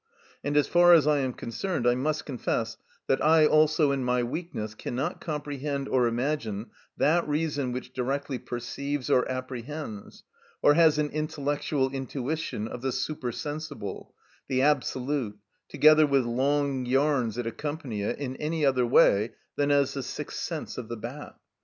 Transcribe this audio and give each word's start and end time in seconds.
And 0.43 0.57
as 0.57 0.67
far 0.67 0.93
as 0.95 1.05
I 1.05 1.19
am 1.19 1.31
concerned, 1.31 1.85
I 1.85 1.93
must 1.93 2.25
confess 2.25 2.75
that 3.05 3.23
I 3.23 3.45
also, 3.45 3.91
in 3.91 4.03
my 4.03 4.23
weakness, 4.23 4.73
cannot 4.73 5.21
comprehend 5.21 5.87
or 5.87 6.07
imagine 6.07 6.71
that 6.97 7.27
reason 7.29 7.71
which 7.71 7.93
directly 7.93 8.39
perceives 8.39 9.11
or 9.11 9.29
apprehends, 9.29 10.23
or 10.63 10.73
has 10.73 10.97
an 10.97 11.11
intellectual 11.11 11.91
intuition 11.91 12.67
of 12.67 12.81
the 12.81 12.91
super 12.91 13.31
sensible, 13.31 14.15
the 14.47 14.63
absolute, 14.63 15.37
together 15.69 16.07
with 16.07 16.25
long 16.25 16.87
yarns 16.87 17.35
that 17.35 17.45
accompany 17.45 18.01
it, 18.01 18.17
in 18.17 18.35
any 18.37 18.65
other 18.65 18.87
way 18.87 19.35
than 19.55 19.69
as 19.69 19.93
the 19.93 20.01
sixth 20.01 20.39
sense 20.41 20.79
of 20.79 20.87
the 20.89 20.97
bat. 20.97 21.35